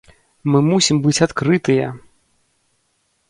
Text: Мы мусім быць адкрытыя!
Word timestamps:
Мы 0.51 0.61
мусім 0.69 0.97
быць 1.03 1.19
адкрытыя! 1.27 1.87